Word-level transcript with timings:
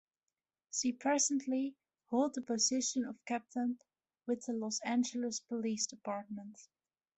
She 0.73 0.93
presently 0.93 1.75
hold 2.09 2.33
the 2.33 2.41
position 2.41 3.05
of 3.05 3.23
Captain 3.25 3.77
with 4.25 4.43
the 4.47 4.53
Los 4.53 4.79
Angeles 4.79 5.41
Police 5.41 5.85
Department. 5.85 6.57